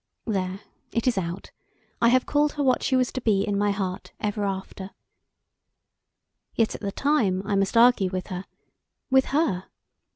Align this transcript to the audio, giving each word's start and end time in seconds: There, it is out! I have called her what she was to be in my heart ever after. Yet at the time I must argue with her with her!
There, 0.25 0.61
it 0.91 1.05
is 1.05 1.15
out! 1.15 1.51
I 2.01 2.09
have 2.09 2.25
called 2.25 2.53
her 2.53 2.63
what 2.63 2.81
she 2.81 2.95
was 2.95 3.11
to 3.11 3.21
be 3.21 3.43
in 3.47 3.55
my 3.55 3.69
heart 3.69 4.13
ever 4.19 4.45
after. 4.45 4.95
Yet 6.55 6.73
at 6.73 6.81
the 6.81 6.91
time 6.91 7.43
I 7.45 7.53
must 7.53 7.77
argue 7.77 8.09
with 8.09 8.25
her 8.33 8.45
with 9.11 9.25
her! 9.25 9.65